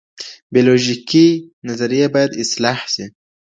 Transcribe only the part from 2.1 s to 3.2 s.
باید اصلاح سي.